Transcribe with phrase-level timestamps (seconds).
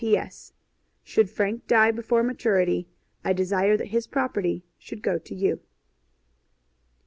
[0.03, 0.53] P.S.
[1.03, 2.87] Should Frank die before maturity
[3.23, 5.59] I desire that his property should go to you.